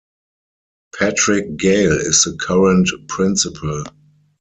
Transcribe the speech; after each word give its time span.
Patrick 0.97 1.57
Gale 1.57 1.91
is 1.91 2.23
the 2.23 2.35
current 2.35 2.89
principal. 3.07 3.83